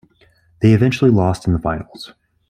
[0.63, 2.15] They eventually lost in the finals.